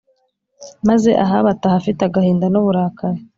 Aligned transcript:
maze 0.87 1.09
ahabu 1.23 1.47
ataha 1.53 1.75
afite 1.81 2.01
agahinda 2.03 2.45
n 2.49 2.55
uburakari 2.61 3.19